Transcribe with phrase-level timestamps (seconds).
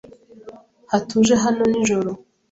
[0.91, 2.11] Hatuje hano nijoro.